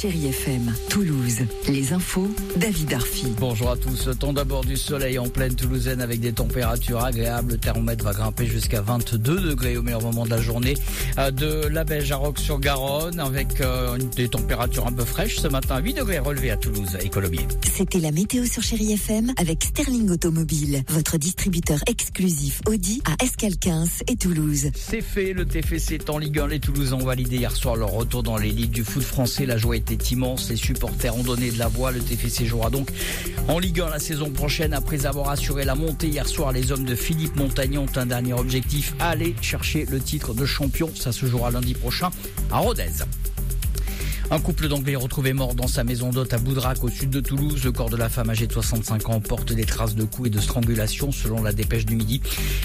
Chérie 0.00 0.28
FM, 0.28 0.72
Toulouse. 0.90 1.38
Les 1.66 1.92
infos, 1.92 2.28
David 2.54 2.92
Arfi. 2.92 3.26
Bonjour 3.40 3.70
à 3.72 3.76
tous. 3.76 4.08
Temps 4.16 4.32
d'abord 4.32 4.64
du 4.64 4.76
soleil 4.76 5.18
en 5.18 5.28
pleine 5.28 5.56
Toulousaine 5.56 6.00
avec 6.00 6.20
des 6.20 6.32
températures 6.32 7.02
agréables. 7.02 7.54
Le 7.54 7.58
thermomètre 7.58 8.04
va 8.04 8.12
grimper 8.12 8.46
jusqu'à 8.46 8.80
22 8.80 9.40
degrés 9.40 9.76
au 9.76 9.82
meilleur 9.82 10.00
moment 10.00 10.24
de 10.24 10.30
la 10.30 10.40
journée. 10.40 10.74
Euh, 11.18 11.32
De 11.32 11.66
la 11.66 11.82
Belge 11.82 12.12
à 12.12 12.16
Roque-sur-Garonne 12.16 13.18
avec 13.18 13.60
euh, 13.60 13.98
des 14.14 14.28
températures 14.28 14.86
un 14.86 14.92
peu 14.92 15.04
fraîches 15.04 15.40
ce 15.40 15.48
matin. 15.48 15.80
8 15.80 15.94
degrés 15.94 16.20
relevés 16.20 16.52
à 16.52 16.56
Toulouse 16.56 16.96
et 17.02 17.08
Colombier. 17.08 17.48
C'était 17.68 17.98
la 17.98 18.12
météo 18.12 18.44
sur 18.44 18.62
Chérie 18.62 18.92
FM 18.92 19.32
avec 19.36 19.64
Sterling 19.64 20.10
Automobile, 20.10 20.84
votre 20.90 21.18
distributeur 21.18 21.80
exclusif 21.88 22.60
Audi 22.68 23.02
à 23.04 23.24
Escalquins 23.24 23.86
et 24.06 24.14
Toulouse. 24.14 24.70
C'est 24.76 25.00
fait. 25.00 25.32
Le 25.32 25.44
TFC 25.44 25.94
est 25.94 26.08
en 26.08 26.18
Ligue 26.18 26.38
1. 26.38 26.46
Les 26.46 26.60
Toulousains 26.60 26.98
ont 26.98 27.04
validé 27.04 27.38
hier 27.38 27.56
soir 27.56 27.74
leur 27.74 27.90
retour 27.90 28.22
dans 28.22 28.36
les 28.36 28.52
ligues 28.52 28.70
du 28.70 28.84
foot 28.84 29.02
français. 29.02 29.44
La 29.44 29.56
joie 29.56 29.76
était 29.90 30.14
immense. 30.14 30.48
Les 30.50 30.56
supporters 30.56 31.16
ont 31.16 31.22
donné 31.22 31.50
de 31.50 31.58
la 31.58 31.68
voix. 31.68 31.90
Le 31.90 32.00
TFC 32.00 32.46
jouera 32.46 32.70
donc 32.70 32.90
en 33.48 33.58
Ligue 33.58 33.80
1 33.80 33.90
la 33.90 33.98
saison 33.98 34.30
prochaine. 34.30 34.72
Après 34.72 35.06
avoir 35.06 35.30
assuré 35.30 35.64
la 35.64 35.74
montée 35.74 36.08
hier 36.08 36.26
soir, 36.26 36.52
les 36.52 36.72
hommes 36.72 36.84
de 36.84 36.94
Philippe 36.94 37.36
Montagnon 37.36 37.84
ont 37.84 37.98
un 37.98 38.06
dernier 38.06 38.32
objectif. 38.32 38.94
Aller 39.00 39.34
chercher 39.40 39.86
le 39.86 40.00
titre 40.00 40.34
de 40.34 40.44
champion. 40.44 40.90
Ça 40.94 41.12
se 41.12 41.26
jouera 41.26 41.50
lundi 41.50 41.74
prochain 41.74 42.10
à 42.50 42.58
Rodez. 42.58 43.04
Un 44.30 44.40
couple 44.40 44.68
d'Anglais 44.68 44.94
retrouvé 44.94 45.32
mort 45.32 45.54
dans 45.54 45.68
sa 45.68 45.84
maison 45.84 46.10
d'hôte 46.10 46.34
à 46.34 46.38
Boudrac 46.38 46.84
au 46.84 46.90
sud 46.90 47.08
de 47.08 47.20
Toulouse. 47.20 47.64
Le 47.64 47.72
corps 47.72 47.88
de 47.88 47.96
la 47.96 48.10
femme 48.10 48.28
âgée 48.28 48.46
de 48.46 48.52
65 48.52 49.08
ans 49.08 49.20
porte 49.20 49.54
des 49.54 49.64
traces 49.64 49.94
de 49.94 50.04
coups 50.04 50.28
et 50.28 50.30
de 50.30 50.38
strangulation 50.38 51.10
selon 51.12 51.42
la 51.42 51.54
dépêche 51.54 51.86
du 51.86 51.96
midi. 51.96 52.20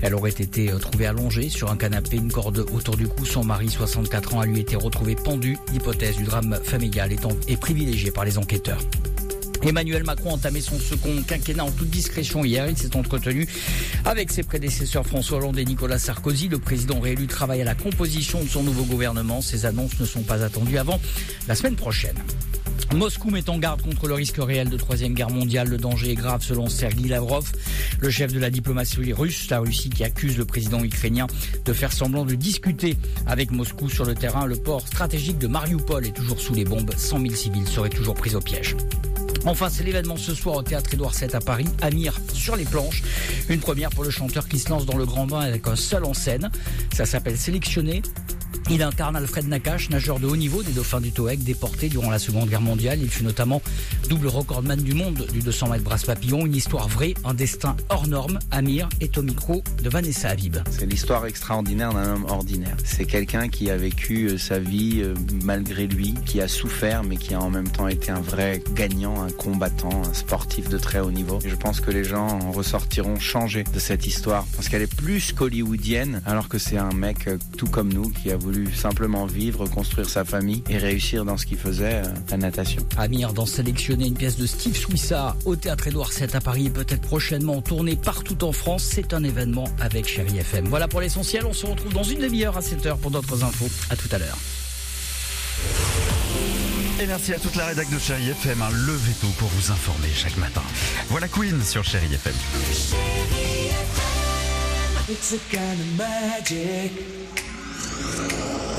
Elle 0.00 0.14
aurait 0.14 0.30
été 0.30 0.70
euh, 0.70 0.78
trouvée 0.78 1.06
allongée 1.06 1.48
sur 1.48 1.72
un 1.72 1.76
canapé, 1.76 2.16
une 2.16 2.30
corde 2.30 2.64
autour 2.72 2.96
du 2.96 3.08
cou. 3.08 3.24
Son 3.24 3.42
mari, 3.42 3.68
64 3.70 4.36
ans, 4.36 4.40
a 4.40 4.46
lui 4.46 4.60
été 4.60 4.76
retrouvé 4.76 5.16
pendu. 5.16 5.58
L'hypothèse 5.72 6.16
du 6.16 6.22
drame 6.22 6.60
familial 6.62 7.12
étant 7.12 7.32
est 7.48 7.56
privilégiée 7.56 8.12
par 8.12 8.24
les 8.24 8.38
enquêteurs. 8.38 8.80
Emmanuel 9.62 10.04
Macron 10.04 10.30
a 10.30 10.34
entamé 10.34 10.60
son 10.60 10.78
second 10.78 11.22
quinquennat 11.26 11.64
en 11.64 11.70
toute 11.70 11.90
discrétion 11.90 12.44
hier. 12.44 12.68
Il 12.68 12.76
s'est 12.76 12.96
entretenu 12.96 13.48
avec 14.04 14.30
ses 14.30 14.42
prédécesseurs 14.42 15.06
François 15.06 15.38
Hollande 15.38 15.58
et 15.58 15.64
Nicolas 15.64 15.98
Sarkozy. 15.98 16.48
Le 16.48 16.58
président 16.58 17.00
réélu 17.00 17.26
travaille 17.26 17.60
à 17.60 17.64
la 17.64 17.74
composition 17.74 18.42
de 18.42 18.48
son 18.48 18.62
nouveau 18.62 18.84
gouvernement. 18.84 19.42
Ces 19.42 19.66
annonces 19.66 19.98
ne 19.98 20.06
sont 20.06 20.22
pas 20.22 20.42
attendues 20.44 20.78
avant 20.78 21.00
la 21.48 21.54
semaine 21.54 21.76
prochaine. 21.76 22.16
Moscou 22.94 23.30
met 23.30 23.50
en 23.50 23.58
garde 23.58 23.82
contre 23.82 24.08
le 24.08 24.14
risque 24.14 24.38
réel 24.38 24.70
de 24.70 24.76
troisième 24.78 25.12
guerre 25.12 25.30
mondiale. 25.30 25.68
Le 25.68 25.76
danger 25.76 26.12
est 26.12 26.14
grave 26.14 26.42
selon 26.42 26.68
Sergei 26.68 27.08
Lavrov, 27.08 27.52
le 28.00 28.08
chef 28.08 28.32
de 28.32 28.38
la 28.38 28.48
diplomatie 28.48 29.12
russe. 29.12 29.50
La 29.50 29.58
Russie 29.58 29.90
qui 29.90 30.04
accuse 30.04 30.38
le 30.38 30.46
président 30.46 30.82
ukrainien 30.82 31.26
de 31.64 31.72
faire 31.72 31.92
semblant 31.92 32.24
de 32.24 32.34
discuter 32.34 32.96
avec 33.26 33.50
Moscou 33.50 33.90
sur 33.90 34.04
le 34.04 34.14
terrain. 34.14 34.46
Le 34.46 34.56
port 34.56 34.86
stratégique 34.86 35.38
de 35.38 35.48
Mariupol 35.48 36.06
est 36.06 36.16
toujours 36.16 36.40
sous 36.40 36.54
les 36.54 36.64
bombes. 36.64 36.92
100 36.96 37.20
000 37.20 37.34
civils 37.34 37.68
seraient 37.68 37.90
toujours 37.90 38.14
pris 38.14 38.34
au 38.34 38.40
piège. 38.40 38.74
Enfin, 39.44 39.68
c'est 39.70 39.84
l'événement 39.84 40.16
ce 40.16 40.34
soir 40.34 40.56
au 40.56 40.62
théâtre 40.62 40.92
Édouard 40.92 41.12
VII 41.12 41.34
à 41.34 41.40
Paris. 41.40 41.66
Amir 41.80 42.18
sur 42.32 42.56
les 42.56 42.64
planches. 42.64 43.02
Une 43.48 43.60
première 43.60 43.90
pour 43.90 44.04
le 44.04 44.10
chanteur 44.10 44.48
qui 44.48 44.58
se 44.58 44.68
lance 44.68 44.86
dans 44.86 44.96
le 44.96 45.06
grand 45.06 45.26
bain 45.26 45.40
avec 45.40 45.66
un 45.66 45.76
seul 45.76 46.04
en 46.04 46.14
scène. 46.14 46.50
Ça 46.94 47.06
s'appelle 47.06 47.38
Sélectionné. 47.38 48.02
Il 48.70 48.82
incarne 48.82 49.16
Alfred 49.16 49.48
Nakache, 49.48 49.88
nageur 49.88 50.20
de 50.20 50.26
haut 50.26 50.36
niveau 50.36 50.62
des 50.62 50.72
dauphins 50.72 51.00
du 51.00 51.10
TOEC, 51.10 51.42
déporté 51.42 51.88
durant 51.88 52.10
la 52.10 52.18
Seconde 52.18 52.50
Guerre 52.50 52.60
mondiale. 52.60 52.98
Il 53.00 53.08
fut 53.08 53.24
notamment 53.24 53.62
double 54.10 54.26
recordman 54.26 54.78
du 54.78 54.92
monde 54.92 55.26
du 55.32 55.40
200 55.40 55.70
mètres 55.70 55.84
brasse 55.84 56.04
papillon. 56.04 56.44
Une 56.44 56.54
histoire 56.54 56.86
vraie, 56.86 57.14
un 57.24 57.32
destin 57.32 57.76
hors 57.88 58.06
norme. 58.06 58.38
Amir 58.50 58.90
est 59.00 59.16
au 59.16 59.22
micro 59.22 59.62
de 59.82 59.88
Vanessa 59.88 60.28
Habib. 60.28 60.58
C'est 60.70 60.84
l'histoire 60.84 61.24
extraordinaire 61.24 61.94
d'un 61.94 62.16
homme 62.16 62.26
ordinaire. 62.28 62.76
C'est 62.84 63.06
quelqu'un 63.06 63.48
qui 63.48 63.70
a 63.70 63.76
vécu 63.78 64.26
euh, 64.26 64.36
sa 64.36 64.58
vie 64.58 65.00
euh, 65.02 65.14
malgré 65.44 65.86
lui, 65.86 66.12
qui 66.26 66.42
a 66.42 66.46
souffert, 66.46 67.04
mais 67.04 67.16
qui 67.16 67.32
a 67.32 67.40
en 67.40 67.48
même 67.48 67.68
temps 67.68 67.88
été 67.88 68.10
un 68.10 68.20
vrai 68.20 68.62
gagnant, 68.74 69.22
un 69.22 69.30
combattant, 69.30 70.02
un 70.04 70.12
sportif 70.12 70.68
de 70.68 70.76
très 70.76 71.00
haut 71.00 71.10
niveau. 71.10 71.38
Je 71.42 71.56
pense 71.56 71.80
que 71.80 71.90
les 71.90 72.04
gens 72.04 72.26
en 72.26 72.52
ressortiront 72.52 73.18
changés 73.18 73.64
de 73.64 73.78
cette 73.78 74.06
histoire, 74.06 74.44
parce 74.56 74.68
qu'elle 74.68 74.82
est 74.82 74.94
plus 74.94 75.32
qu'hollywoodienne, 75.32 76.20
alors 76.26 76.48
que 76.50 76.58
c'est 76.58 76.76
un 76.76 76.92
mec 76.92 77.28
euh, 77.28 77.38
tout 77.56 77.68
comme 77.68 77.90
nous 77.90 78.10
qui 78.10 78.30
a 78.30 78.36
voulu 78.36 78.57
simplement 78.66 79.26
vivre, 79.26 79.66
construire 79.68 80.08
sa 80.08 80.24
famille 80.24 80.62
et 80.68 80.78
réussir 80.78 81.24
dans 81.24 81.36
ce 81.36 81.46
qu'il 81.46 81.58
faisait, 81.58 82.02
euh, 82.04 82.12
la 82.30 82.36
natation. 82.36 82.82
Amir 82.96 83.32
dans 83.32 83.46
Sélectionner 83.46 84.06
une 84.06 84.14
pièce 84.14 84.36
de 84.36 84.46
Steve 84.46 84.76
Swissa 84.76 85.36
au 85.44 85.56
théâtre 85.56 85.88
Édouard 85.88 86.10
VII 86.10 86.28
à 86.34 86.40
Paris 86.40 86.66
et 86.66 86.70
peut-être 86.70 87.02
prochainement 87.02 87.60
tournée 87.62 87.96
partout 87.96 88.44
en 88.44 88.52
France. 88.52 88.82
C'est 88.82 89.14
un 89.14 89.24
événement 89.24 89.64
avec 89.80 90.06
Chéri 90.06 90.38
FM. 90.38 90.66
Voilà 90.68 90.88
pour 90.88 91.00
l'essentiel. 91.00 91.44
On 91.46 91.52
se 91.52 91.66
retrouve 91.66 91.92
dans 91.92 92.02
une 92.02 92.20
demi-heure 92.20 92.56
à 92.56 92.60
7h 92.60 92.98
pour 92.98 93.10
d'autres 93.10 93.42
infos. 93.44 93.68
À 93.90 93.96
tout 93.96 94.08
à 94.12 94.18
l'heure. 94.18 94.38
Et 97.00 97.06
merci 97.06 97.32
à 97.32 97.38
toute 97.38 97.54
la 97.54 97.66
rédac 97.66 97.88
de 97.90 97.98
Chéri 97.98 98.28
FM, 98.30 98.60
un 98.60 98.70
levé 98.70 99.12
tôt 99.20 99.28
pour 99.38 99.48
vous 99.48 99.70
informer 99.70 100.08
chaque 100.14 100.36
matin. 100.36 100.62
Voilà 101.08 101.28
Queen 101.28 101.62
sur 101.62 101.84
Chéri 101.84 102.12
FM. 102.12 102.34
It's 105.08 105.32
a 105.32 105.38
kind 105.50 105.80
of 105.80 105.96
magic. 105.96 106.92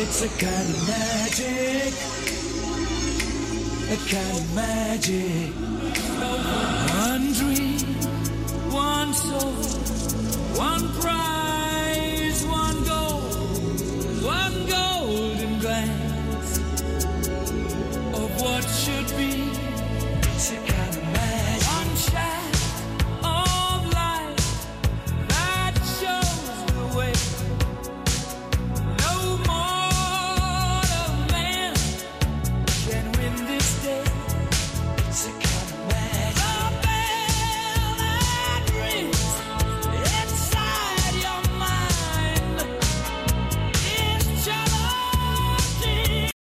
It's 0.00 0.22
a 0.22 0.28
kind 0.28 0.68
of 0.70 0.86
magic. 0.86 1.92
A 3.90 3.96
kind 4.08 4.38
of 4.38 4.54
magic. 4.54 5.52
One 6.94 7.32
dream, 7.32 7.67